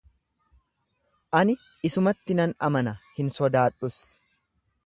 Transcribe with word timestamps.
Ani 1.41 1.55
isumatti 1.91 2.39
nan 2.41 2.57
amana, 2.69 2.97
hin 3.19 3.33
sodaadhus. 3.37 3.97